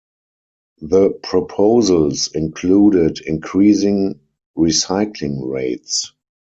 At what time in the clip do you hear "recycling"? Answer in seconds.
4.57-5.47